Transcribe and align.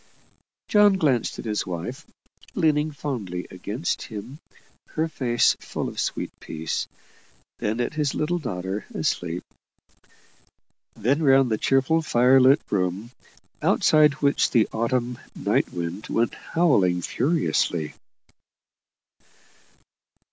John 0.67 0.93
glanced 0.93 1.37
at 1.37 1.45
his 1.45 1.63
wife, 1.63 2.07
leaning 2.55 2.89
fondly 2.91 3.45
against 3.51 4.01
him, 4.01 4.39
her 4.95 5.07
face 5.07 5.55
full 5.59 5.87
of 5.87 5.99
sweet 5.99 6.31
peace, 6.39 6.87
then 7.59 7.79
at 7.79 7.93
his 7.93 8.15
little 8.15 8.39
daughter 8.39 8.83
asleep, 8.95 9.43
then 10.95 11.21
round 11.21 11.51
the 11.51 11.59
cheerful 11.59 12.01
fire 12.01 12.39
lit 12.41 12.61
room, 12.71 13.11
outside 13.61 14.13
which 14.23 14.49
the 14.49 14.67
autumn 14.73 15.19
night 15.35 15.71
wind 15.71 16.07
went 16.07 16.33
howling 16.33 17.03
furiously. 17.03 17.93